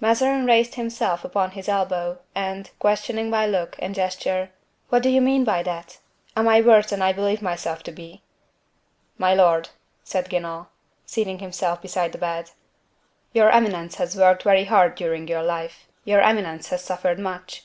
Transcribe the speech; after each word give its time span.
Mazarin 0.00 0.44
raised 0.44 0.74
himself 0.74 1.24
upon 1.24 1.52
his 1.52 1.66
elbow, 1.66 2.18
and, 2.34 2.70
questioning 2.78 3.30
by 3.30 3.46
look 3.46 3.74
and 3.78 3.94
gesture: 3.94 4.50
"What 4.90 5.02
do 5.02 5.08
you 5.08 5.22
mean 5.22 5.44
by 5.44 5.62
that? 5.62 5.96
Am 6.36 6.46
I 6.46 6.60
worse 6.60 6.90
than 6.90 7.00
I 7.00 7.14
believe 7.14 7.40
myself 7.40 7.82
to 7.84 7.90
be?" 7.90 8.20
"My 9.16 9.32
lord," 9.32 9.70
said 10.04 10.28
Guenaud, 10.28 10.66
seating 11.06 11.38
himself 11.38 11.80
beside 11.80 12.12
the 12.12 12.18
bed; 12.18 12.50
"your 13.32 13.48
eminence 13.48 13.94
has 13.94 14.14
worked 14.14 14.42
very 14.42 14.64
hard 14.66 14.94
during 14.94 15.26
your 15.26 15.42
life; 15.42 15.88
your 16.04 16.20
eminence 16.20 16.68
has 16.68 16.84
suffered 16.84 17.18
much." 17.18 17.64